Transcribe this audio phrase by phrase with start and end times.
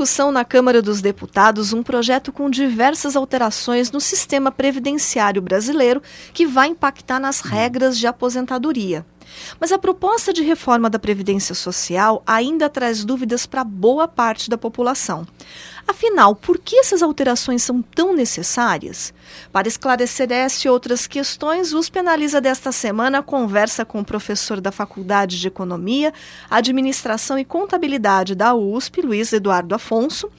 [0.00, 6.46] Discussão na Câmara dos Deputados um projeto com diversas alterações no sistema previdenciário brasileiro que
[6.46, 9.04] vai impactar nas regras de aposentadoria.
[9.60, 14.56] Mas a proposta de reforma da Previdência Social ainda traz dúvidas para boa parte da
[14.56, 15.26] população.
[15.90, 19.12] Afinal, por que essas alterações são tão necessárias?
[19.52, 24.70] Para esclarecer essa e outras questões, USP Analisa desta semana conversa com o professor da
[24.70, 26.14] Faculdade de Economia,
[26.48, 30.30] Administração e Contabilidade da USP, Luiz Eduardo Afonso,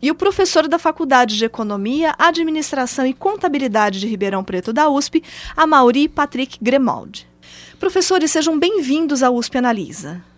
[0.00, 5.24] e o professor da Faculdade de Economia, Administração e Contabilidade de Ribeirão Preto da USP,
[5.56, 7.26] Amauri Patrick Gremaldi.
[7.80, 10.29] Professores, sejam bem-vindos à USP Analisa.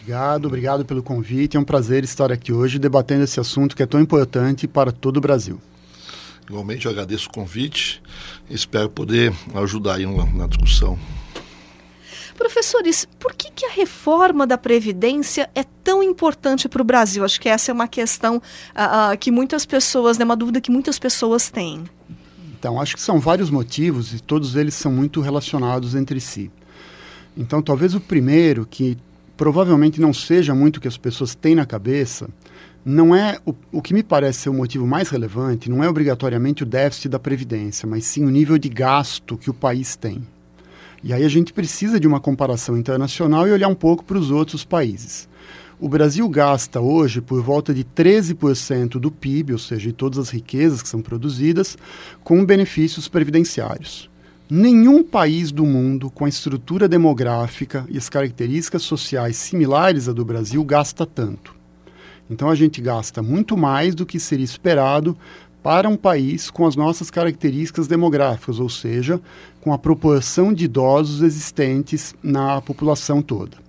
[0.00, 1.56] Obrigado, obrigado pelo convite.
[1.56, 5.16] É um prazer estar aqui hoje debatendo esse assunto que é tão importante para todo
[5.16, 5.60] o Brasil.
[6.48, 8.00] Igualmente, eu agradeço o convite
[8.48, 10.98] e espero poder ajudar aí na, na discussão.
[12.36, 17.24] Professores, por que, que a reforma da Previdência é tão importante para o Brasil?
[17.24, 20.60] Acho que essa é uma questão uh, uh, que muitas pessoas, é né, uma dúvida
[20.60, 21.84] que muitas pessoas têm.
[22.58, 26.50] Então, acho que são vários motivos e todos eles são muito relacionados entre si.
[27.36, 28.96] Então, talvez o primeiro, que
[29.38, 32.28] provavelmente não seja muito o que as pessoas têm na cabeça,
[32.84, 36.64] não é o, o que me parece ser o motivo mais relevante, não é obrigatoriamente
[36.64, 40.26] o déficit da Previdência, mas sim o nível de gasto que o país tem.
[41.04, 44.32] E aí a gente precisa de uma comparação internacional e olhar um pouco para os
[44.32, 45.28] outros países.
[45.78, 50.30] O Brasil gasta hoje por volta de 13% do PIB, ou seja, de todas as
[50.30, 51.78] riquezas que são produzidas,
[52.24, 54.10] com benefícios previdenciários.
[54.50, 60.24] Nenhum país do mundo com a estrutura demográfica e as características sociais similares à do
[60.24, 61.54] Brasil gasta tanto.
[62.30, 65.14] Então a gente gasta muito mais do que seria esperado
[65.62, 69.20] para um país com as nossas características demográficas, ou seja,
[69.60, 73.67] com a proporção de idosos existentes na população toda.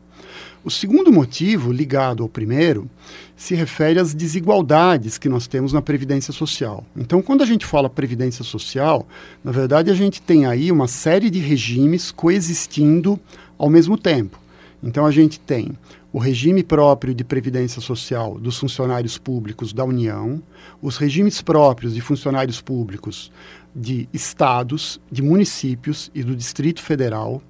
[0.63, 2.89] O segundo motivo, ligado ao primeiro,
[3.35, 6.85] se refere às desigualdades que nós temos na Previdência Social.
[6.97, 9.07] Então, quando a gente fala Previdência Social,
[9.41, 13.17] na verdade a gente tem aí uma série de regimes coexistindo
[13.57, 14.37] ao mesmo tempo.
[14.83, 15.71] Então, a gente tem
[16.11, 20.41] o regime próprio de previdência social dos funcionários públicos da União,
[20.81, 23.31] os regimes próprios de funcionários públicos
[23.75, 27.41] de estados, de municípios e do Distrito Federal,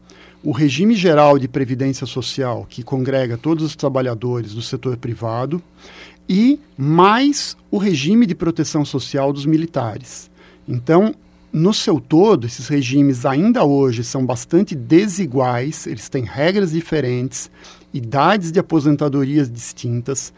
[0.43, 5.61] o regime geral de previdência social, que congrega todos os trabalhadores do setor privado,
[6.27, 10.29] e mais o regime de proteção social dos militares.
[10.67, 11.13] Então,
[11.51, 17.49] no seu todo, esses regimes ainda hoje são bastante desiguais, eles têm regras diferentes,
[17.93, 20.31] idades de aposentadorias distintas,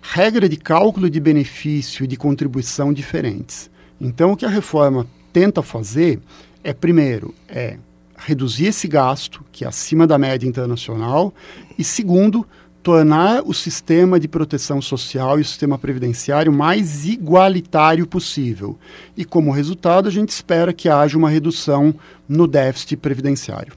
[0.00, 3.70] regra de cálculo de benefício e de contribuição diferentes.
[4.00, 6.20] Então, o que a reforma tenta fazer
[6.64, 7.76] é, primeiro, é
[8.16, 11.34] reduzir esse gasto, que é acima da média internacional,
[11.78, 12.46] e segundo,
[12.82, 18.78] tornar o sistema de proteção social e o sistema previdenciário mais igualitário possível.
[19.16, 21.92] E como resultado, a gente espera que haja uma redução
[22.28, 23.72] no déficit previdenciário.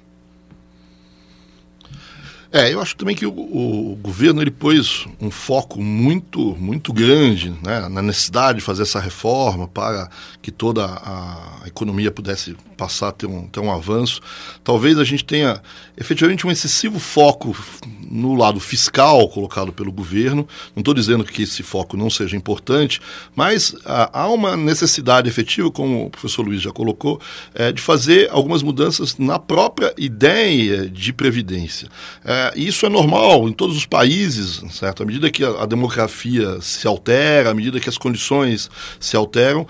[2.51, 7.51] É, eu acho também que o, o, governo ele pôs um foco muito muito grande
[7.63, 10.09] né, na necessidade de fazer essa reforma para
[10.41, 14.21] que toda a economia pudesse passar a ter um, ter um avanço.
[14.63, 15.61] Talvez a gente tenha
[15.97, 17.53] efetivamente um excessivo foco
[18.09, 20.47] no lado fiscal colocado pelo governo.
[20.73, 23.01] Não estou dizendo que esse foco não seja importante,
[23.35, 27.19] mas ah, há uma necessidade efetiva, como o professor Luiz já colocou,
[27.53, 31.89] é, de fazer algumas mudanças na própria ideia de previdência.
[32.23, 35.03] É, isso é normal em todos os países, certo?
[35.03, 38.69] À medida que a, a demografia se altera, à medida que as condições
[38.99, 39.67] se alteram,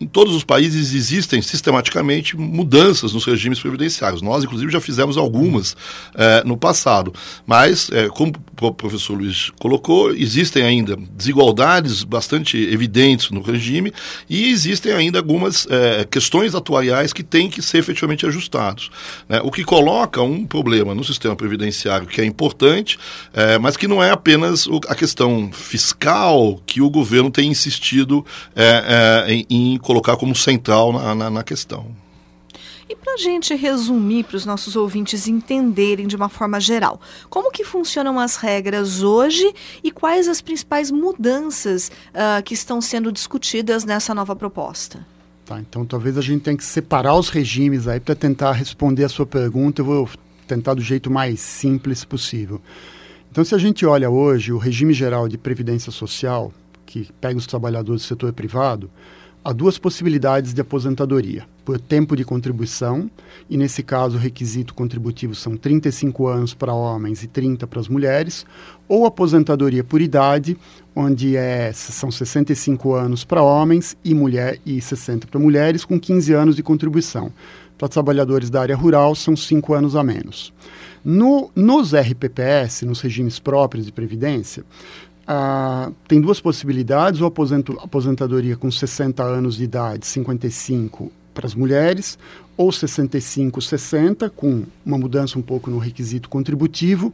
[0.00, 4.22] em todos os países existem sistematicamente mudanças nos regimes previdenciários.
[4.22, 5.76] Nós, inclusive, já fizemos algumas
[6.14, 7.12] é, no passado.
[7.46, 13.92] Mas, é, como o professor Luiz colocou, existem ainda desigualdades bastante evidentes no regime
[14.28, 18.90] e existem ainda algumas é, questões atuariais que têm que ser efetivamente ajustados.
[19.28, 19.40] Né?
[19.42, 22.98] O que coloca um problema no sistema previdenciário que é importante,
[23.60, 28.24] mas que não é apenas a questão fiscal que o governo tem insistido
[29.48, 31.86] em colocar como central na, na, na questão.
[32.86, 37.00] E para a gente resumir, para os nossos ouvintes entenderem de uma forma geral,
[37.30, 39.50] como que funcionam as regras hoje
[39.82, 45.06] e quais as principais mudanças uh, que estão sendo discutidas nessa nova proposta?
[45.46, 45.58] Tá?
[45.58, 49.24] Então, talvez a gente tenha que separar os regimes aí para tentar responder a sua
[49.24, 49.80] pergunta.
[49.80, 50.10] Eu vou
[50.46, 52.60] tentar do jeito mais simples possível.
[53.30, 56.52] Então, se a gente olha hoje o regime geral de previdência social,
[56.84, 58.90] que pega os trabalhadores do setor privado,
[59.48, 63.10] há duas possibilidades de aposentadoria: por tempo de contribuição,
[63.48, 67.88] e nesse caso o requisito contributivo são 35 anos para homens e 30 para as
[67.88, 68.44] mulheres,
[68.86, 70.54] ou aposentadoria por idade,
[70.94, 76.30] onde é, são 65 anos para homens e, mulher, e 60 para mulheres, com 15
[76.34, 77.32] anos de contribuição.
[77.78, 80.52] Para trabalhadores da área rural, são 5 anos a menos.
[81.04, 84.64] No, nos RPPS, nos regimes próprios de previdência,
[85.30, 91.54] ah, tem duas possibilidades: ou aposento, aposentadoria com 60 anos de idade, 55 para as
[91.54, 92.18] mulheres,
[92.56, 97.12] ou 65, 60, com uma mudança um pouco no requisito contributivo.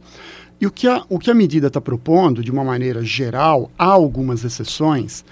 [0.59, 3.85] E o que a, o que a medida está propondo, de uma maneira geral, há
[3.85, 5.25] algumas exceções,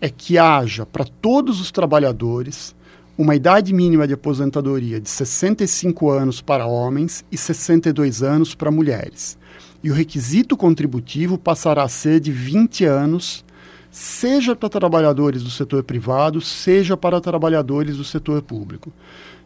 [0.00, 2.74] é que haja para todos os trabalhadores
[3.18, 9.36] uma idade mínima de aposentadoria de 65 anos para homens e 62 anos para mulheres.
[9.82, 13.44] E o requisito contributivo passará a ser de 20 anos,
[13.90, 18.92] seja para trabalhadores do setor privado, seja para trabalhadores do setor público.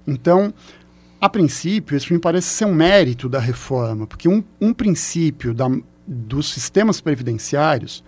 [0.06, 0.52] Então,
[1.20, 5.70] a princípio, isso me parece ser um mérito da reforma, porque um, um princípio da,
[6.06, 8.04] dos sistemas previdenciários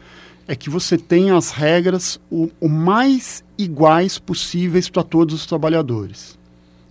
[0.48, 6.38] é que você tenha as regras o, o mais iguais possíveis para todos os trabalhadores.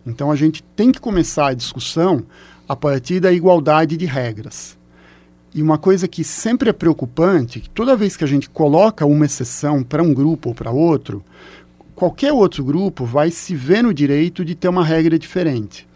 [0.06, 2.26] Então a gente tem que começar a discussão
[2.68, 4.78] a partir da igualdade de regras.
[5.56, 9.26] E uma coisa que sempre é preocupante, que toda vez que a gente coloca uma
[9.26, 11.24] exceção para um grupo ou para outro,
[11.96, 15.88] qualquer outro grupo vai se ver no direito de ter uma regra diferente.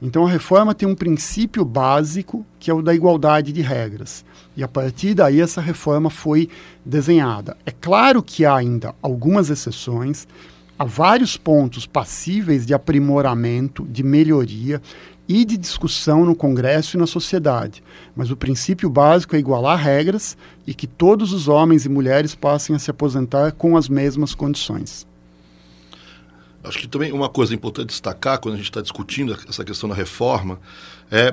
[0.00, 4.24] Então a reforma tem um princípio básico que é o da igualdade de regras.
[4.56, 6.48] E a partir daí essa reforma foi
[6.84, 7.56] desenhada.
[7.66, 10.28] É claro que há ainda algumas exceções,
[10.78, 14.80] há vários pontos passíveis de aprimoramento, de melhoria
[15.30, 17.84] e de discussão no Congresso e na sociedade.
[18.16, 20.36] Mas o princípio básico é igualar regras
[20.66, 25.06] e que todos os homens e mulheres passem a se aposentar com as mesmas condições.
[26.64, 29.94] Acho que também uma coisa importante destacar quando a gente está discutindo essa questão da
[29.94, 30.58] reforma
[31.12, 31.32] é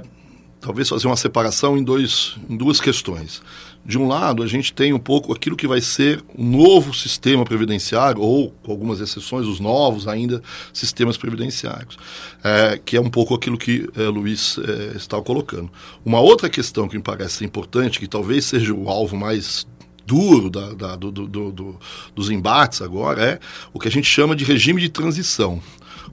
[0.62, 3.42] talvez fazer uma separação em, dois, em duas questões.
[3.88, 7.46] De um lado, a gente tem um pouco aquilo que vai ser o novo sistema
[7.46, 10.44] previdenciário, ou, com algumas exceções, os novos ainda
[10.74, 11.98] sistemas previdenciários,
[12.44, 15.72] é, que é um pouco aquilo que é, Luiz é, estava colocando.
[16.04, 19.66] Uma outra questão que me parece importante, que talvez seja o alvo mais
[20.06, 21.80] duro da, da, do, do, do,
[22.14, 23.40] dos embates agora é
[23.74, 25.62] o que a gente chama de regime de transição.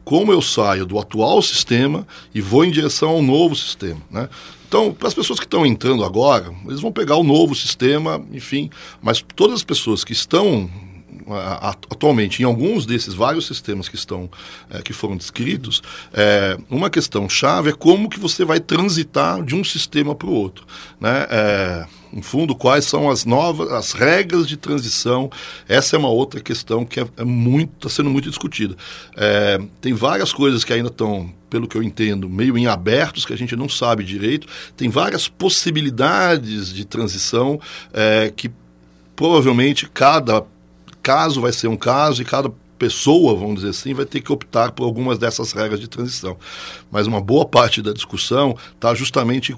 [0.04, 4.00] Como eu saio do atual sistema e vou em direção ao novo sistema.
[4.10, 4.28] Né?
[4.66, 8.70] Então, para as pessoas que estão entrando agora, eles vão pegar o novo sistema, enfim,
[9.02, 10.68] mas todas as pessoas que estão
[11.90, 14.30] atualmente em alguns desses vários sistemas que estão
[14.70, 15.82] é, que foram descritos
[16.12, 20.32] é, uma questão chave é como que você vai transitar de um sistema para o
[20.32, 20.66] outro
[21.00, 25.28] né é, em fundo, quais são as novas, as regras de transição.
[25.68, 28.76] Essa é uma outra questão que é, é muito, está sendo muito discutida.
[29.80, 33.36] Tem várias coisas que ainda estão, pelo que eu entendo, meio em abertos, que a
[33.36, 34.46] gente não sabe direito.
[34.76, 37.60] Tem várias possibilidades de transição
[37.92, 38.48] é, que
[39.16, 40.44] provavelmente cada
[41.04, 44.72] caso vai ser um caso e cada pessoa, vamos dizer assim, vai ter que optar
[44.72, 46.36] por algumas dessas regras de transição.
[46.90, 49.54] Mas uma boa parte da discussão está justamente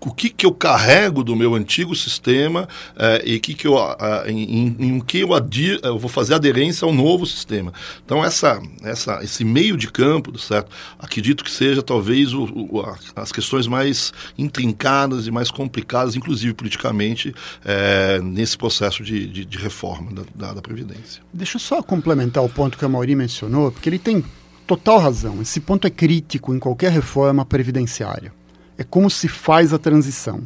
[0.00, 4.24] o que, que eu carrego do meu antigo sistema eh, e que que eu, ah,
[4.26, 7.72] em, em, que eu, adir, eu vou fazer aderência ao novo sistema.
[8.04, 10.70] Então, essa, essa, esse meio de campo, certo?
[10.98, 17.34] acredito que seja talvez o, o, as questões mais intrincadas e mais complicadas, inclusive politicamente,
[17.64, 21.22] eh, nesse processo de, de, de reforma da, da, da, Previdência.
[21.32, 24.24] Deixa eu só complementar o ponto que a Mauri mencionou, porque ele tem
[24.66, 25.40] total razão.
[25.40, 28.32] Esse ponto é crítico em qualquer reforma previdenciária
[28.78, 30.42] é como se faz a transição.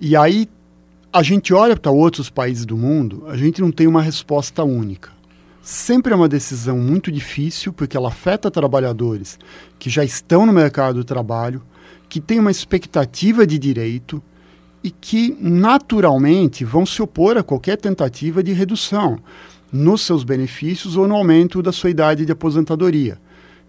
[0.00, 0.48] E aí
[1.12, 5.10] a gente olha para outros países do mundo, a gente não tem uma resposta única.
[5.62, 9.38] Sempre é uma decisão muito difícil, porque ela afeta trabalhadores
[9.78, 11.62] que já estão no mercado do trabalho,
[12.08, 14.22] que têm uma expectativa de direito
[14.84, 19.18] e que naturalmente vão se opor a qualquer tentativa de redução
[19.72, 23.18] nos seus benefícios ou no aumento da sua idade de aposentadoria.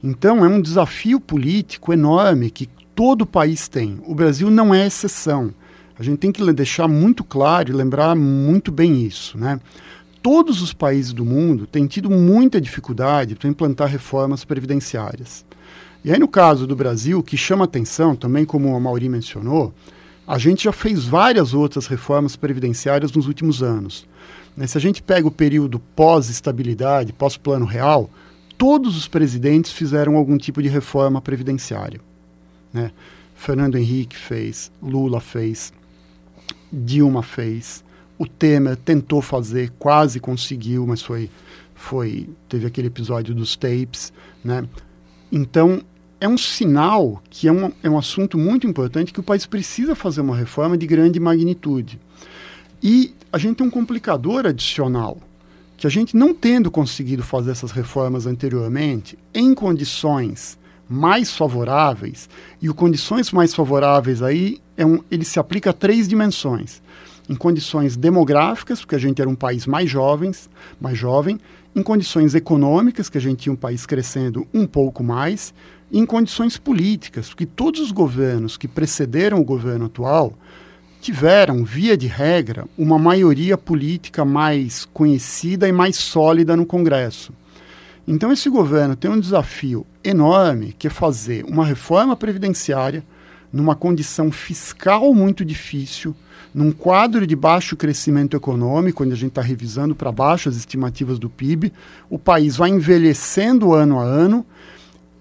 [0.04, 4.00] Então é um desafio político enorme que todo o país tem.
[4.08, 5.54] O Brasil não é exceção.
[6.00, 9.60] A gente tem que deixar muito claro e lembrar muito bem isso, né?
[10.20, 15.46] Todos os países do mundo têm tido muita dificuldade para implantar reformas previdenciárias.
[16.04, 19.72] E aí, no caso do Brasil, que chama atenção, também como a Mauri mencionou,
[20.26, 24.08] a gente já fez várias outras reformas previdenciárias nos últimos anos.
[24.66, 28.10] Se a gente pega o período pós-estabilidade, pós-plano real,
[28.58, 32.07] todos os presidentes fizeram algum tipo de reforma previdenciária.
[32.78, 32.92] Né?
[33.34, 35.74] Fernando Henrique fez, Lula fez,
[36.72, 37.84] Dilma fez,
[38.20, 41.28] o Temer tentou fazer, quase conseguiu, mas foi,
[41.74, 44.64] foi teve aquele episódio dos tapes, né?
[45.32, 45.82] Então
[46.22, 49.96] é um sinal que é um, é um assunto muito importante que o país precisa
[49.96, 52.00] fazer uma reforma de grande magnitude.
[52.82, 55.18] E a gente tem um complicador adicional,
[55.76, 62.30] que a gente não tendo conseguido fazer essas reformas anteriormente, em condições mais favoráveis,
[62.62, 66.82] e o condições mais favoráveis aí, é um, ele se aplica a três dimensões.
[67.30, 71.40] Em condições demográficas, porque a gente era um país mais jovens, mais jovem,
[71.76, 75.54] em condições econômicas, que a gente tinha um país crescendo um pouco mais,
[75.92, 80.34] e em condições políticas, porque todos os governos que precederam o governo atual
[81.02, 87.32] tiveram, via de regra, uma maioria política mais conhecida e mais sólida no Congresso.
[88.08, 93.04] Então, esse governo tem um desafio enorme, que é fazer uma reforma previdenciária
[93.52, 96.16] numa condição fiscal muito difícil,
[96.54, 101.20] num quadro de baixo crescimento econômico, onde a gente está revisando para baixo as estimativas
[101.20, 101.72] do PIB,
[102.10, 104.46] o país vai envelhecendo ano a ano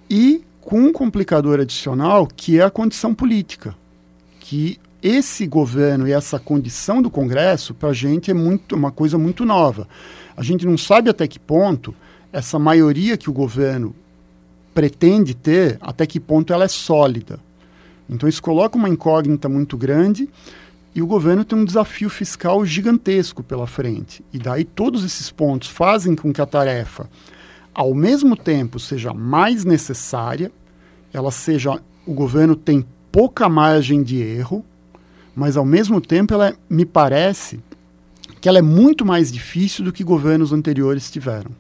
[0.09, 3.75] e com um complicador adicional que é a condição política,
[4.41, 9.19] que esse governo e essa condição do Congresso para a gente é muito uma coisa
[9.19, 9.87] muito nova.
[10.37, 11.95] A gente não sabe até que ponto
[12.33, 13.95] essa maioria que o governo
[14.77, 17.41] pretende ter, até que ponto ela é sólida.
[18.11, 20.29] Então isso coloca uma incógnita muito grande
[20.95, 24.23] e o governo tem um desafio fiscal gigantesco pela frente.
[24.35, 27.09] E daí todos esses pontos fazem com que a tarefa,
[27.73, 30.53] ao mesmo tempo, seja mais necessária,
[31.11, 34.63] ela seja o governo tem pouca margem de erro,
[35.35, 37.61] mas ao mesmo tempo ela me parece
[38.43, 41.51] que ela é muito mais difícil do que governos anteriores tiveram.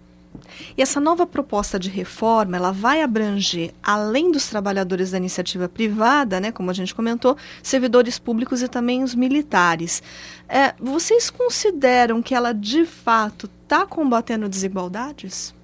[0.76, 6.40] E essa nova proposta de reforma, ela vai abranger, além dos trabalhadores da iniciativa privada,
[6.40, 10.02] né, como a gente comentou, servidores públicos e também os militares.
[10.48, 15.54] É, vocês consideram que ela, de fato, está combatendo desigualdades?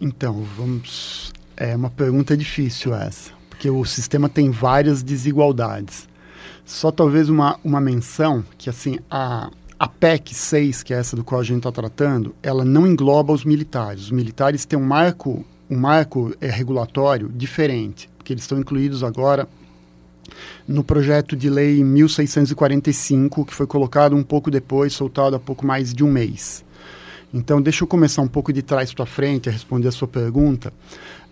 [0.00, 1.32] Então, vamos.
[1.56, 6.08] É uma pergunta difícil essa, porque o sistema tem várias desigualdades.
[6.64, 9.50] Só talvez uma, uma menção que, assim, a,
[9.84, 13.34] a PEC 6, que é essa do qual a gente está tratando, ela não engloba
[13.34, 14.04] os militares.
[14.04, 19.46] Os militares têm um marco, um marco é, regulatório diferente, porque eles estão incluídos agora
[20.66, 25.92] no projeto de lei 1645, que foi colocado um pouco depois, soltado há pouco mais
[25.92, 26.64] de um mês.
[27.30, 30.72] Então, deixa eu começar um pouco de trás para frente a responder a sua pergunta.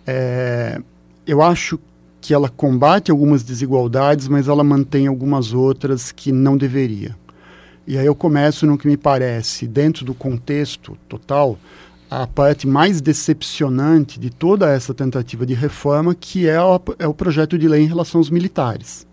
[0.05, 0.79] É,
[1.25, 1.79] eu acho
[2.21, 7.22] que ela combate algumas desigualdades, mas ela mantém algumas outras que não deveria.
[7.85, 11.59] E aí eu começo no que me parece, dentro do contexto total,
[12.09, 17.13] a parte mais decepcionante de toda essa tentativa de reforma, que é o, é o
[17.13, 19.05] projeto de lei em relação aos militares.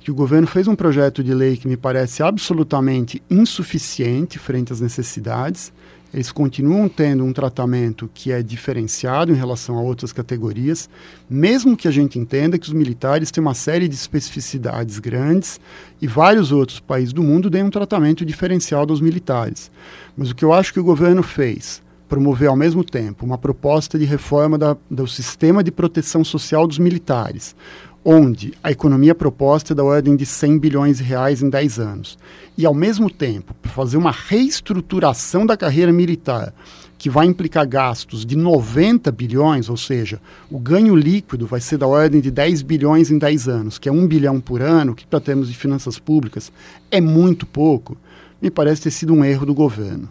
[0.00, 4.80] Que o governo fez um projeto de lei que me parece absolutamente insuficiente frente às
[4.80, 5.72] necessidades,
[6.12, 10.88] eles continuam tendo um tratamento que é diferenciado em relação a outras categorias,
[11.28, 15.58] mesmo que a gente entenda que os militares têm uma série de especificidades grandes
[16.00, 19.70] e vários outros países do mundo deem um tratamento diferenciado aos militares.
[20.16, 23.98] Mas o que eu acho que o governo fez, promover ao mesmo tempo uma proposta
[23.98, 27.56] de reforma da, do sistema de proteção social dos militares,
[28.04, 32.18] onde a economia proposta é da ordem de 100 bilhões de reais em 10 anos,
[32.56, 36.52] e ao mesmo tempo fazer uma reestruturação da carreira militar,
[36.98, 41.86] que vai implicar gastos de 90 bilhões, ou seja, o ganho líquido vai ser da
[41.86, 45.20] ordem de 10 bilhões em 10 anos, que é 1 bilhão por ano, que para
[45.20, 46.52] termos de finanças públicas
[46.90, 47.96] é muito pouco,
[48.40, 50.08] me parece ter sido um erro do governo.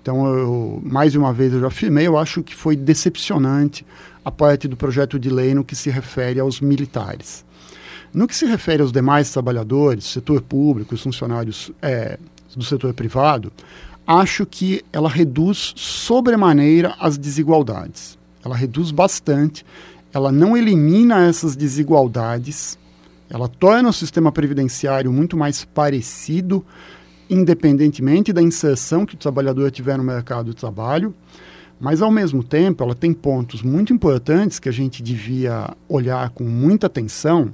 [0.00, 3.86] Então, eu, mais uma vez eu já afirmei, eu acho que foi decepcionante
[4.24, 7.44] a parte do projeto de lei no que se refere aos militares.
[8.12, 12.18] No que se refere aos demais trabalhadores, setor público, os funcionários é,
[12.56, 13.52] do setor privado,
[14.06, 18.18] acho que ela reduz sobremaneira as desigualdades.
[18.44, 19.64] Ela reduz bastante,
[20.12, 22.78] ela não elimina essas desigualdades,
[23.28, 26.64] ela torna o sistema previdenciário muito mais parecido
[27.28, 31.14] independentemente da inserção que o trabalhador tiver no mercado de trabalho,
[31.84, 36.42] mas ao mesmo tempo ela tem pontos muito importantes que a gente devia olhar com
[36.42, 37.52] muita atenção,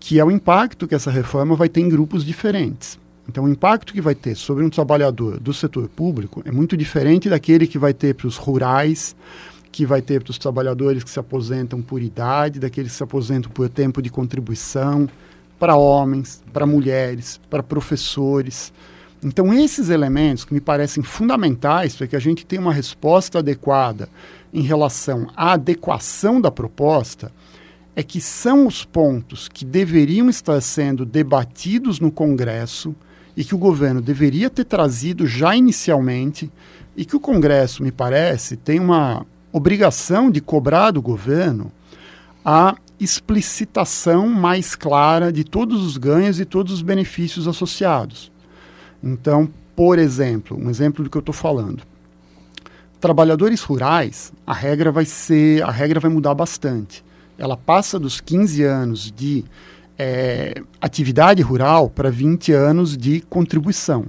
[0.00, 2.98] que é o impacto que essa reforma vai ter em grupos diferentes.
[3.28, 7.30] Então, o impacto que vai ter sobre um trabalhador do setor público é muito diferente
[7.30, 9.14] daquele que vai ter para os rurais,
[9.70, 13.52] que vai ter para os trabalhadores que se aposentam por idade, daqueles que se aposentam
[13.52, 15.08] por tempo de contribuição,
[15.60, 18.72] para homens, para mulheres, para professores.
[19.22, 24.08] Então, esses elementos que me parecem fundamentais para que a gente tenha uma resposta adequada
[24.52, 27.32] em relação à adequação da proposta,
[27.94, 32.94] é que são os pontos que deveriam estar sendo debatidos no Congresso
[33.34, 36.52] e que o governo deveria ter trazido já inicialmente
[36.94, 41.72] e que o Congresso, me parece, tem uma obrigação de cobrar do governo
[42.44, 48.30] a explicitação mais clara de todos os ganhos e todos os benefícios associados.
[49.06, 51.82] Então, por exemplo, um exemplo do que eu estou falando.
[53.00, 57.04] Trabalhadores rurais, a regra vai ser, a regra vai mudar bastante
[57.38, 59.44] ela passa dos 15 anos de
[59.98, 64.06] é, atividade rural para 20 anos de contribuição.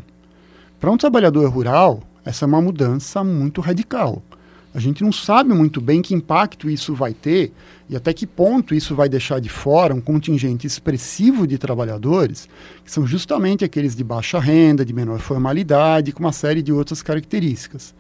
[0.80, 4.22] Para um trabalhador rural, essa é uma mudança muito radical.
[4.78, 7.52] A gente não sabe muito bem que impacto isso vai ter
[7.90, 12.48] e até que ponto isso vai deixar de fora um contingente expressivo de trabalhadores,
[12.86, 17.02] que são justamente aqueles de baixa renda, de menor formalidade, com uma série de outras
[17.02, 17.96] características.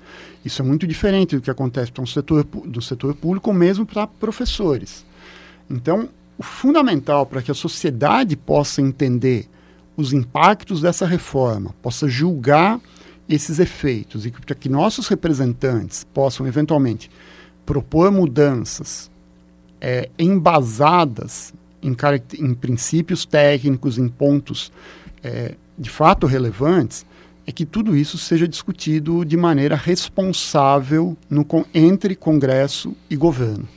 [0.46, 4.06] Isso é muito diferente do que acontece um setor, do setor público ou mesmo para
[4.06, 5.04] professores.
[5.68, 6.08] Então,
[6.38, 9.48] o fundamental para que a sociedade possa entender
[9.98, 12.80] os impactos dessa reforma, possa julgar
[13.30, 17.10] esses efeitos e para que nossos representantes possam eventualmente
[17.66, 19.12] propor mudanças
[19.82, 21.96] é, embasadas em,
[22.40, 24.72] em, princípios técnicos, em pontos
[25.24, 27.06] é, de fato relevantes,
[27.46, 33.68] é que tudo isso seja discutido de maneira responsável no, entre Congresso e governo.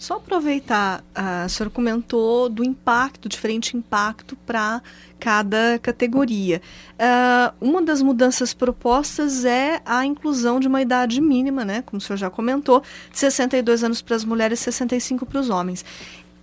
[0.00, 4.80] Só aproveitar, a senhora comentou do impacto, diferente impacto para
[5.18, 6.62] cada categoria.
[6.94, 12.00] Uh, uma das mudanças propostas é a inclusão de uma idade mínima, né, como o
[12.00, 15.84] senhor já comentou, de 62 anos para as mulheres e 65 para os homens.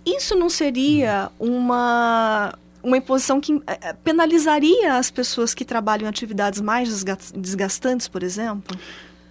[0.06, 6.60] Isso não seria uma uma imposição que eh, penalizaria as pessoas que trabalham em atividades
[6.60, 8.78] mais desgastantes, por exemplo?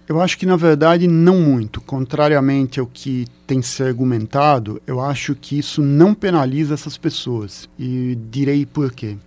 [0.08, 1.82] Eu acho que, na verdade, não muito.
[1.82, 7.68] Contrariamente ao que tem se argumentado, eu acho que isso não penaliza essas pessoas.
[7.78, 9.18] E direi por quê.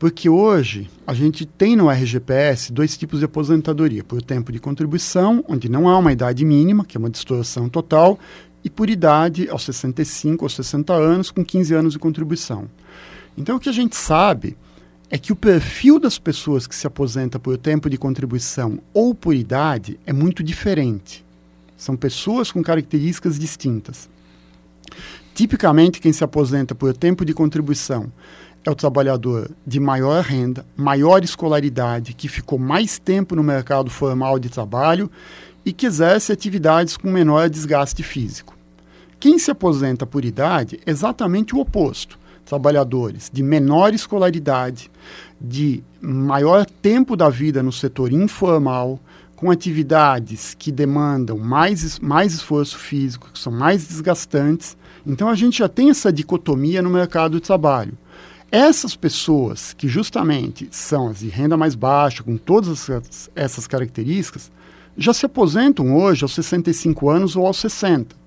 [0.00, 5.44] Porque hoje a gente tem no RGPS dois tipos de aposentadoria: por tempo de contribuição,
[5.46, 8.18] onde não há uma idade mínima, que é uma distorção total,
[8.64, 12.64] e por idade aos 65 ou 60 anos, com 15 anos de contribuição.
[13.38, 14.56] Então, o que a gente sabe
[15.10, 19.34] é que o perfil das pessoas que se aposentam por tempo de contribuição ou por
[19.34, 21.24] idade é muito diferente.
[21.76, 24.08] São pessoas com características distintas.
[25.34, 28.12] Tipicamente, quem se aposenta por tempo de contribuição
[28.64, 34.38] é o trabalhador de maior renda, maior escolaridade, que ficou mais tempo no mercado formal
[34.38, 35.10] de trabalho
[35.64, 38.56] e que exerce atividades com menor desgaste físico.
[39.18, 44.90] Quem se aposenta por idade é exatamente o oposto trabalhadores de menor escolaridade,
[45.40, 48.98] de maior tempo da vida no setor informal,
[49.36, 54.76] com atividades que demandam mais, mais esforço físico, que são mais desgastantes.
[55.06, 57.96] Então a gente já tem essa dicotomia no mercado de trabalho.
[58.52, 62.90] Essas pessoas que justamente são as de renda mais baixa, com todas
[63.34, 64.50] essas características,
[64.96, 68.19] já se aposentam hoje aos 65 anos ou aos 60.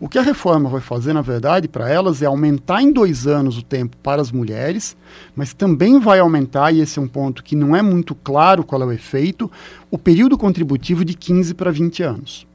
[0.00, 3.56] O que a reforma vai fazer, na verdade, para elas é aumentar em dois anos
[3.56, 4.96] o tempo para as mulheres,
[5.36, 8.82] mas também vai aumentar, e esse é um ponto que não é muito claro qual
[8.82, 9.50] é o efeito,
[9.90, 12.46] o período contributivo de 15 para 20 anos.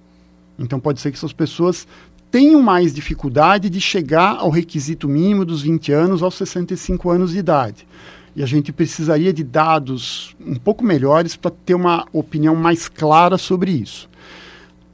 [0.58, 1.88] Então pode ser que essas pessoas
[2.30, 7.39] tenham mais dificuldade de chegar ao requisito mínimo dos 20 anos aos 65 anos de
[7.39, 7.88] idade.
[8.36, 13.38] E a gente precisaria de dados um pouco melhores para ter uma opinião mais clara
[13.38, 14.10] sobre isso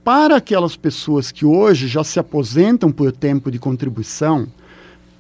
[0.06, 4.46] para aquelas pessoas que hoje já se aposentam por tempo de contribuição,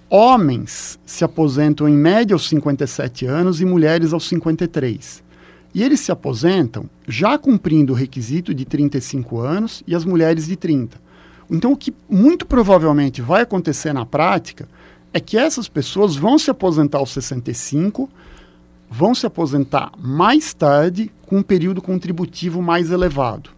[0.07, 5.23] homens se aposentam em média aos 57 anos e mulheres aos 53.
[5.73, 10.55] E eles se aposentam já cumprindo o requisito de 35 anos e as mulheres de
[10.55, 11.01] 30.
[11.49, 14.69] Então, o que muito provavelmente vai acontecer na prática
[15.11, 18.07] é que essas pessoas vão se aposentar aos 65,
[18.87, 23.54] vão se aposentar mais tarde com um período contributivo mais elevado.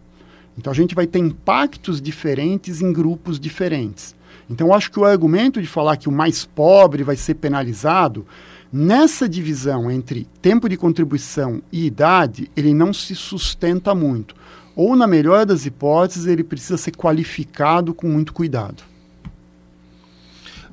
[0.58, 4.16] Então a gente vai ter impactos diferentes em grupos diferentes.
[4.50, 8.26] Então acho que o argumento de falar que o mais pobre vai ser penalizado,
[8.72, 14.34] nessa divisão entre tempo de contribuição e idade, ele não se sustenta muito.
[14.74, 18.82] Ou, na melhor das hipóteses, ele precisa ser qualificado com muito cuidado.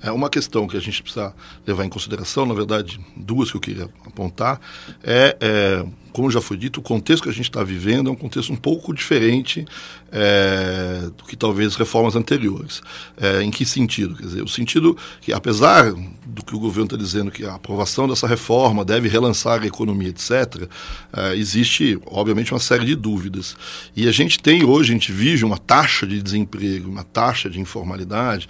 [0.01, 1.33] É uma questão que a gente precisa
[1.65, 4.59] levar em consideração, na verdade, duas que eu queria apontar,
[5.03, 8.15] é, é como já foi dito, o contexto que a gente está vivendo é um
[8.15, 9.65] contexto um pouco diferente
[10.09, 12.81] é, do que talvez reformas anteriores.
[13.17, 14.15] É, em que sentido?
[14.15, 15.91] Quer dizer, o sentido que, apesar
[16.25, 20.07] do que o governo está dizendo, que a aprovação dessa reforma deve relançar a economia,
[20.07, 20.69] etc.,
[21.11, 23.57] é, existe, obviamente, uma série de dúvidas.
[23.93, 27.59] E a gente tem hoje, a gente vive uma taxa de desemprego, uma taxa de
[27.59, 28.47] informalidade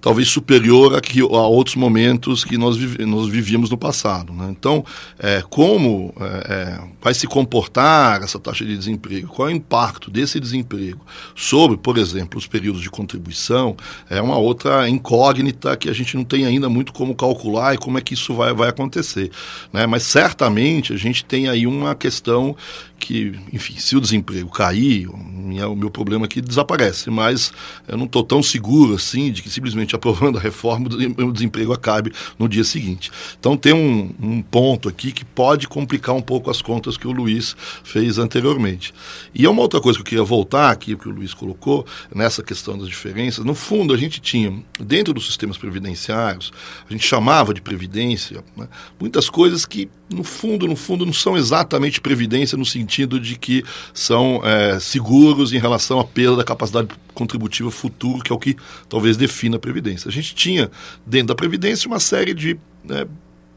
[0.00, 4.32] talvez superior a, que, a outros momentos que nós, vive, nós vivíamos no passado.
[4.32, 4.48] Né?
[4.50, 4.84] Então,
[5.18, 9.28] é, como é, é, vai se comportar essa taxa de desemprego?
[9.28, 11.00] Qual é o impacto desse desemprego
[11.34, 13.76] sobre, por exemplo, os períodos de contribuição?
[14.08, 17.98] É uma outra incógnita que a gente não tem ainda muito como calcular e como
[17.98, 19.30] é que isso vai, vai acontecer.
[19.72, 19.86] Né?
[19.86, 22.56] Mas certamente a gente tem aí uma questão
[22.98, 27.10] que, enfim, se o desemprego cair, o meu problema aqui desaparece.
[27.10, 27.52] Mas
[27.86, 32.12] eu não estou tão seguro assim de que simplesmente aprovando a reforma o desemprego acabe
[32.38, 33.10] no dia seguinte.
[33.38, 37.12] Então tem um, um ponto aqui que pode complicar um pouco as contas que o
[37.12, 38.92] Luiz fez anteriormente.
[39.34, 42.42] E é uma outra coisa que eu queria voltar aqui, que o Luiz colocou, nessa
[42.42, 43.44] questão das diferenças.
[43.44, 46.52] No fundo, a gente tinha, dentro dos sistemas previdenciários,
[46.88, 51.36] a gente chamava de previdência, né, muitas coisas que, no fundo, no fundo, não são
[51.36, 56.88] exatamente previdência no sentido de que são é, seguros em relação à perda da capacidade
[57.12, 58.56] contributiva futuro, que é o que
[58.88, 60.08] talvez defina a Previdência.
[60.08, 60.70] A gente tinha,
[61.04, 63.06] dentro da Previdência, uma série de né,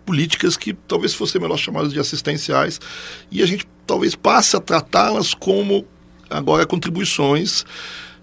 [0.06, 2.80] políticas que talvez fossem melhor chamadas de assistenciais,
[3.32, 5.86] e a gente talvez passe a tratá-las como
[6.30, 7.64] agora contribuições.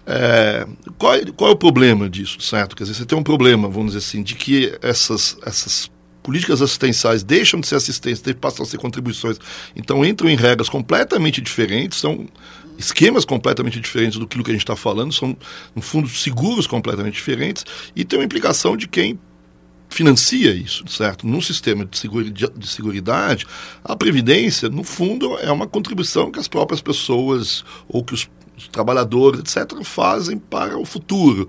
[0.05, 0.65] É,
[0.97, 2.75] qual, qual, é o problema disso, certo?
[2.75, 5.89] Quer dizer, você tem um problema, vamos dizer assim, de que essas, essas
[6.27, 9.39] políticas assistenciais deixam de ser assistência, passam a ser contribuições,
[9.73, 12.27] então entram em regras completamente diferentes, são
[12.77, 15.37] esquemas completamente diferentes do que a gente está falando, são,
[15.73, 17.63] no fundo, seguros completamente diferentes,
[17.95, 19.17] e tem uma implicação de quem
[19.89, 21.25] financia isso, certo?
[21.25, 23.47] Num sistema de, segura, de seguridade,
[23.81, 28.67] a previdência, no fundo, é uma contribuição que as próprias pessoas ou que os, os
[28.67, 31.47] trabalhadores, etc., fazem para o futuro.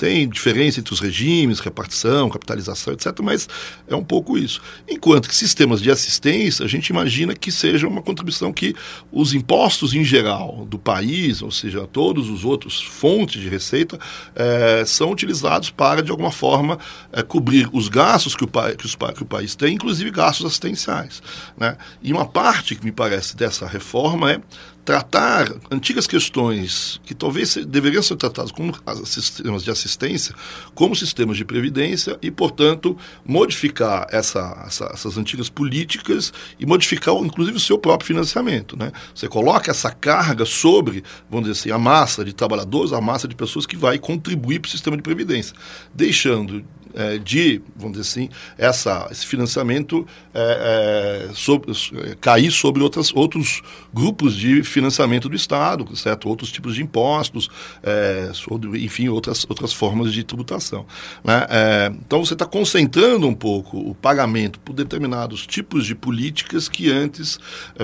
[0.00, 3.46] Tem diferença entre os regimes, repartição, capitalização, etc., mas
[3.86, 4.62] é um pouco isso.
[4.88, 8.74] Enquanto que sistemas de assistência, a gente imagina que seja uma contribuição que
[9.12, 14.00] os impostos em geral do país, ou seja, todos os outros fontes de receita,
[14.34, 16.78] é, são utilizados para, de alguma forma,
[17.12, 21.22] é, cobrir os gastos que o, que, os, que o país tem, inclusive gastos assistenciais.
[21.58, 21.76] Né?
[22.02, 24.40] E uma parte que me parece dessa reforma é
[24.90, 28.74] tratar antigas questões que talvez deveriam ser tratadas como
[29.04, 30.34] sistemas de assistência,
[30.74, 37.56] como sistemas de previdência e, portanto, modificar essa, essa, essas antigas políticas e modificar, inclusive,
[37.56, 38.76] o seu próprio financiamento.
[38.76, 38.90] Né?
[39.14, 43.36] Você coloca essa carga sobre, vamos dizer assim, a massa de trabalhadores, a massa de
[43.36, 45.54] pessoas que vai contribuir para o sistema de previdência,
[45.94, 52.82] deixando é, de, vamos dizer assim, essa, esse financiamento é, é, sobre, é, cair sobre
[52.82, 56.28] outras, outros grupos de financiamento do Estado, certo?
[56.28, 57.48] outros tipos de impostos,
[57.82, 60.86] é, sobre, enfim, outras, outras formas de tributação.
[61.24, 61.46] Né?
[61.48, 66.90] É, então você está concentrando um pouco o pagamento por determinados tipos de políticas que
[66.90, 67.38] antes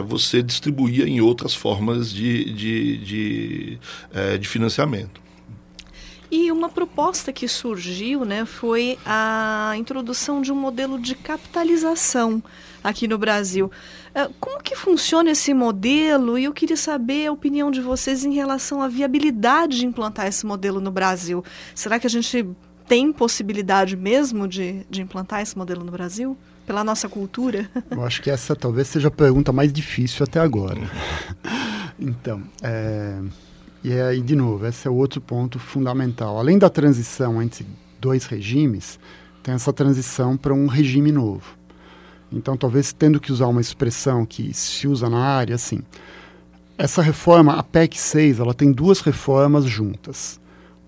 [0.06, 3.78] você distribuía em outras formas de, de, de,
[4.38, 5.25] de financiamento.
[6.30, 12.42] E uma proposta que surgiu né, foi a introdução de um modelo de capitalização
[12.82, 13.70] aqui no Brasil.
[14.14, 16.38] É, como que funciona esse modelo?
[16.38, 20.46] E eu queria saber a opinião de vocês em relação à viabilidade de implantar esse
[20.46, 21.44] modelo no Brasil.
[21.74, 22.48] Será que a gente
[22.88, 26.36] tem possibilidade mesmo de, de implantar esse modelo no Brasil?
[26.66, 27.70] Pela nossa cultura?
[27.90, 30.80] Eu acho que essa talvez seja a pergunta mais difícil até agora.
[31.98, 33.20] então, é...
[33.88, 36.40] E aí, de novo, esse é outro ponto fundamental.
[36.40, 37.64] Além da transição entre
[38.00, 38.98] dois regimes,
[39.44, 41.56] tem essa transição para um regime novo.
[42.32, 45.82] Então, talvez tendo que usar uma expressão que se usa na área, assim,
[46.76, 50.40] essa reforma, a PEC 6, ela tem duas reformas juntas.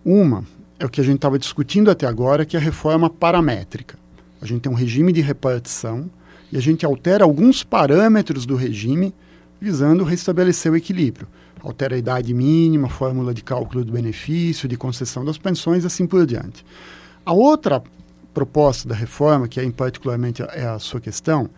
[0.04, 0.44] Uma
[0.76, 3.96] é o que a gente estava discutindo até agora, que é a reforma paramétrica.
[4.42, 6.10] A gente tem um regime de repartição
[6.50, 9.14] e a gente altera alguns parâmetros do regime
[9.60, 11.28] visando restabelecer o equilíbrio
[11.70, 16.26] altera a idade mínima, fórmula de cálculo do benefício, de concessão das pensões, assim por
[16.26, 16.64] diante.
[17.24, 17.82] A outra
[18.32, 21.50] proposta da reforma, que é em particularmente é a sua questão,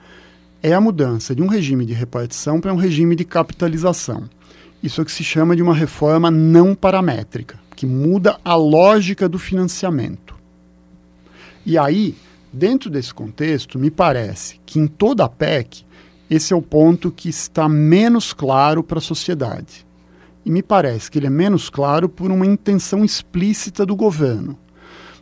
[0.62, 4.28] é a mudança de um regime de repartição para um regime de capitalização.
[4.82, 9.28] Isso é o que se chama de uma reforma não paramétrica, que muda a lógica
[9.28, 10.34] do financiamento.
[11.64, 12.14] E aí,
[12.52, 15.84] dentro desse contexto, me parece que em toda a PEC,
[16.30, 19.86] esse é o ponto que está menos claro para a sociedade.
[20.44, 24.59] E me parece que ele é menos claro por uma intenção explícita do governo.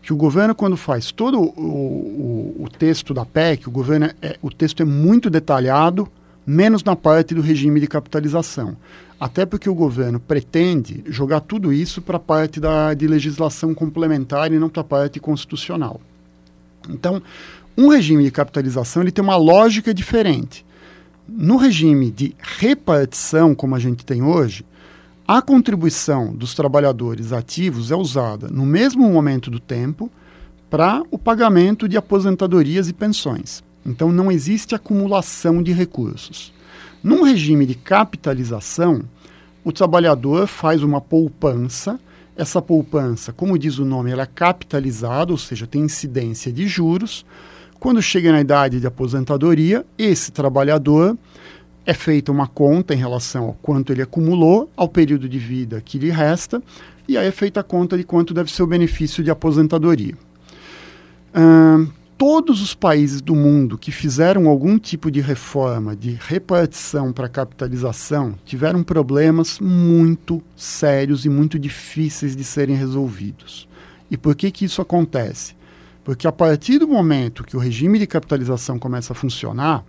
[0.01, 4.39] que o governo, quando faz todo o, o, o texto da PEC, o, governo é,
[4.41, 6.09] o texto é muito detalhado,
[6.47, 8.77] menos na parte do regime de capitalização.
[9.21, 14.53] Até porque o governo pretende jogar tudo isso para a parte da, de legislação complementar
[14.53, 16.01] e não para a parte constitucional.
[16.89, 17.21] Então,
[17.77, 20.65] um regime de capitalização ele tem uma lógica diferente.
[21.29, 24.65] No regime de repartição, como a gente tem hoje,
[25.29, 30.11] a contribuição dos trabalhadores ativos é usada no mesmo momento do tempo
[30.71, 33.63] para o pagamento de aposentadorias e pensões.
[33.85, 36.51] Então não existe acumulação de recursos.
[37.03, 39.03] Num regime de capitalização,
[39.63, 42.01] o trabalhador faz uma poupança.
[42.35, 47.27] Essa poupança, como diz o nome, ela é capitalizada, ou seja, tem incidência de juros.
[47.79, 51.19] Quando chega na idade de aposentadoria, esse trabalhador
[51.89, 55.99] é feita uma conta em relação ao quanto ele acumulou, ao período de vida que
[55.99, 56.63] lhe resta,
[57.09, 60.15] e aí é feita a conta de quanto deve ser o benefício de aposentadoria.
[62.19, 68.35] todos os países do mundo que fizeram algum tipo de reforma de repartição para capitalização
[68.45, 73.67] tiveram problemas muito sérios e muito difíceis de serem resolvidos.
[74.11, 75.55] E por que, que isso acontece?
[76.05, 79.85] Porque a partir do momento que o regime de capitalização começa a funcionar,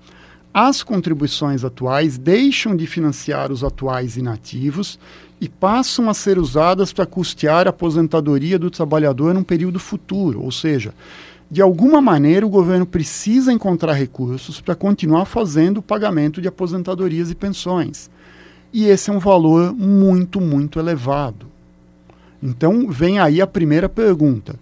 [0.53, 4.99] as contribuições atuais deixam de financiar os atuais inativos
[5.39, 10.51] e passam a ser usadas para custear a aposentadoria do trabalhador num período futuro, ou
[10.51, 10.93] seja,
[11.51, 17.31] de alguma maneira o governo precisa encontrar recursos para continuar fazendo o pagamento de aposentadorias
[17.31, 18.09] e pensões.
[18.73, 21.47] E esse é um valor muito, muito elevado.
[22.41, 24.55] Então vem aí a primeira pergunta: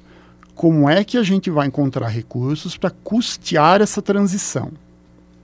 [0.56, 4.72] como é que a gente vai encontrar recursos para custear essa transição?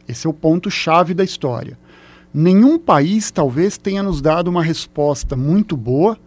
[0.07, 1.77] Esse é o ponto-chave da história.
[2.33, 6.17] Nenhum país talvez tenha nos dado uma resposta muito boa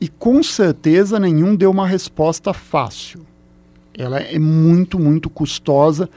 [0.00, 3.26] e com certeza nenhum deu uma resposta fácil.
[3.96, 6.08] Ela é muito, muito custosa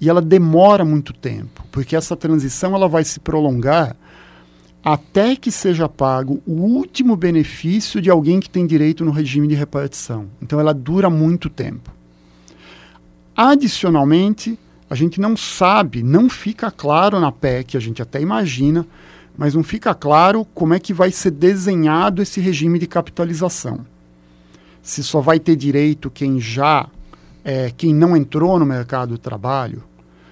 [0.00, 3.96] e ela demora muito tempo, porque essa transição ela vai se prolongar
[4.84, 9.54] até que seja pago o último benefício de alguém que tem direito no regime de
[9.54, 10.26] repartição.
[10.42, 11.90] Então ela dura muito tempo.
[13.34, 14.58] Adicionalmente,
[14.94, 18.86] a gente não sabe, não fica claro na PEC, a gente até imagina,
[19.36, 23.80] mas não fica claro como é que vai ser desenhado esse regime de capitalização.
[24.84, 26.86] Se só vai ter direito quem já,
[27.44, 29.82] é, quem não entrou no mercado do trabalho,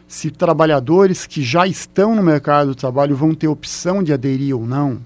[0.07, 4.65] se trabalhadores que já estão no mercado do trabalho vão ter opção de aderir ou
[4.65, 5.01] não.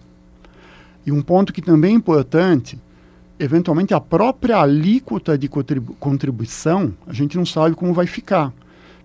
[1.07, 2.79] E um ponto que também é importante,
[3.40, 8.53] eventualmente a própria alíquota de contribuição, a gente não sabe como vai ficar.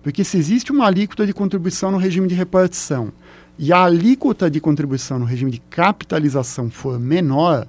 [0.03, 3.11] Porque se existe uma alíquota de contribuição no regime de repartição
[3.57, 7.67] e a alíquota de contribuição no regime de capitalização for menor,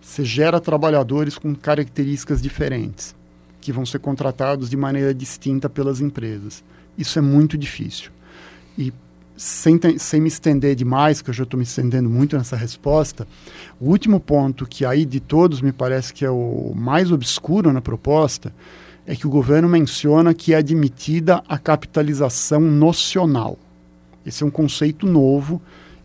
[0.00, 3.14] você gera trabalhadores com características diferentes,
[3.60, 6.62] que vão ser contratados de maneira distinta pelas empresas.
[6.96, 8.10] Isso é muito difícil.
[8.78, 8.92] E
[9.36, 13.26] sem, sem me estender demais, que eu já estou me estendendo muito nessa resposta,
[13.80, 17.80] o último ponto que aí de todos me parece que é o mais obscuro na
[17.80, 18.52] proposta
[19.06, 23.58] é que o governo menciona que é admitida a capitalização nocional.
[24.24, 25.60] Esse é um conceito novo,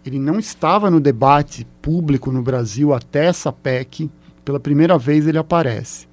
[0.06, 4.10] ele não estava no debate público no Brasil até essa PEC,
[4.44, 6.08] pela primeira vez ele aparece.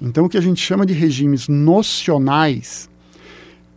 [0.00, 2.88] Então, o que a gente chama de regimes nocionais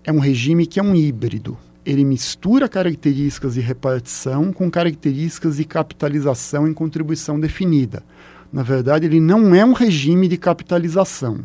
[0.04, 1.58] é um regime que é um híbrido.
[1.86, 8.04] Ele mistura características de repartição com características de capitalização em contribuição definida.
[8.52, 11.40] Na verdade, ele não é um regime de capitalização.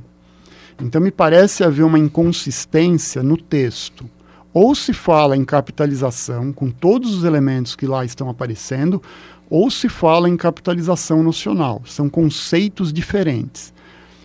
[0.80, 4.08] Então, me parece haver uma inconsistência no texto.
[4.54, 9.02] Ou se fala em capitalização, com todos os elementos que lá estão aparecendo,
[9.50, 11.82] ou se fala em capitalização nocional.
[11.84, 13.72] São conceitos diferentes.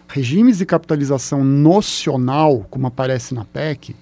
[0.08, 3.96] Regimes de capitalização nocional, como aparece na PEC,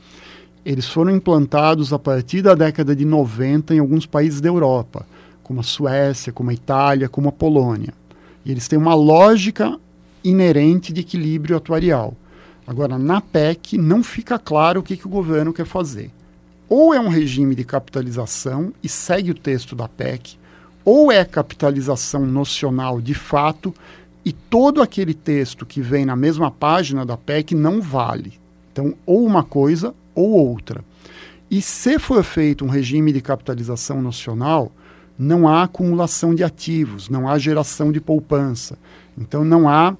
[0.66, 5.06] eles foram implantados a partir da década de 90 em alguns países da Europa,
[5.42, 7.94] como a Suécia, como a Itália, como a Polônia.
[8.46, 9.80] E eles têm uma lógica
[10.24, 12.16] inerente de equilíbrio atuarial.
[12.66, 16.12] Agora, na PEC, não fica claro o que, que o governo quer fazer.
[16.70, 20.38] Ou é um regime de capitalização e segue o texto da PEC,
[20.86, 23.74] ou é capitalização nocional de fato
[24.24, 28.40] e todo aquele texto que vem na mesma página da PEC não vale.
[28.72, 30.84] Então, ou uma coisa ou outra.
[31.50, 34.72] E se for feito um regime de capitalização nocional,
[35.18, 38.78] não há acumulação de ativos, não há geração de poupança.
[39.18, 39.96] Então, não há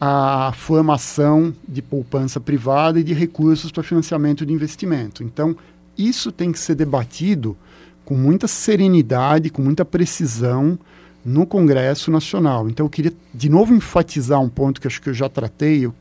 [0.00, 5.22] a formação de poupança privada e de recursos para financiamento de investimento.
[5.22, 5.56] Então,
[5.96, 7.56] isso tem que ser debatido
[8.04, 10.78] com muita serenidade, com muita precisão,
[11.24, 12.68] no Congresso Nacional.
[12.68, 15.94] Então, eu queria de novo enfatizar um ponto que acho que eu já tratei, eu,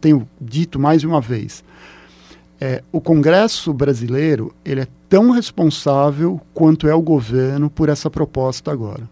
[0.00, 1.62] tenho dito mais uma vez.
[2.60, 8.72] É, o Congresso brasileiro ele é tão responsável quanto é o governo por essa proposta
[8.72, 9.08] agora.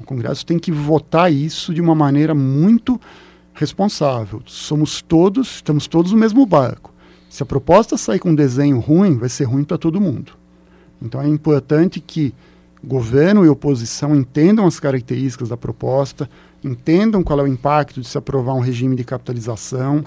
[0.00, 2.98] O Congresso tem que votar isso de uma maneira muito
[3.60, 4.42] responsável.
[4.46, 6.92] Somos todos, estamos todos no mesmo barco.
[7.28, 10.32] Se a proposta sair com um desenho ruim, vai ser ruim para todo mundo.
[11.00, 12.34] Então é importante que
[12.82, 16.28] governo e oposição entendam as características da proposta,
[16.64, 20.02] entendam qual é o impacto de se aprovar um regime de capitalização,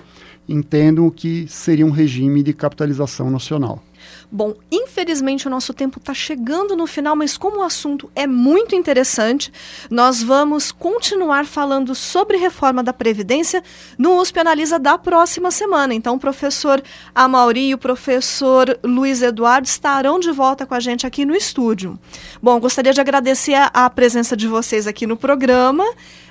[0.50, 3.84] entendam o que seria um regime de capitalização nacional.
[4.32, 8.76] Bom, infelizmente o nosso tempo está chegando no final, mas como o assunto é muito
[8.76, 9.52] interessante,
[9.90, 13.64] nós vamos continuar falando sobre reforma da Previdência
[13.98, 15.94] no USP Analisa da próxima semana.
[15.94, 16.82] Então, o professor
[17.14, 22.00] Amauri e o professor Luiz Eduardo estarão de volta com a gente aqui no estúdio.
[22.42, 25.86] Bom, gostaria de agradecer a, presença de vocês aqui no programa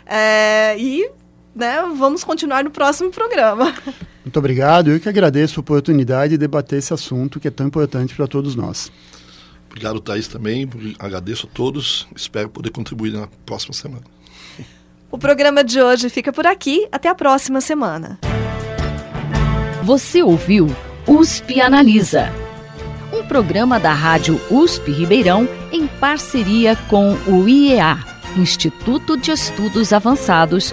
[0.04, 1.08] é, e
[1.54, 3.74] né, vamos continuar no próximo programa.
[4.24, 4.90] Muito obrigado.
[4.90, 8.54] Eu que agradeço a oportunidade de debater esse assunto que é tão importante para todos
[8.54, 8.90] nós.
[9.68, 10.68] Obrigado, Thaís, também.
[10.98, 12.06] Agradeço a todos.
[12.14, 14.02] Espero poder contribuir na próxima semana.
[15.10, 16.86] O programa de hoje fica por aqui.
[16.92, 18.18] Até a próxima semana.
[19.82, 20.68] Você ouviu
[21.06, 22.30] USP Analisa.
[23.12, 27.98] Um programa da Rádio USP Ribeirão em parceria com o IEA,
[28.36, 30.72] Instituto de Estudos Avançados